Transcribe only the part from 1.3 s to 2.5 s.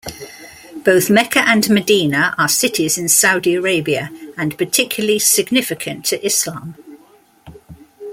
and Medina are